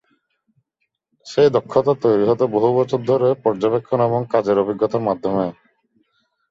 সেই 1.25 1.49
দক্ষতা 1.55 1.93
তৈরি 2.03 2.23
হত 2.27 2.41
বহু 2.55 2.69
বছর 2.77 2.99
ধরে 3.09 3.27
পর্যবেক্ষণ 3.43 3.99
এবং 4.07 4.19
কাজের 4.33 4.61
অভিজ্ঞতার 4.63 5.05
মাধ্যমে। 5.07 5.45